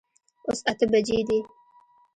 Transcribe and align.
اوس 0.47 0.59
اته 0.71 0.85
بجي 0.91 1.19
دي 1.29 1.39